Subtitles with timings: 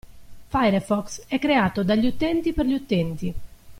[0.49, 3.33] Firefox è creato dagli utenti per gli utenti.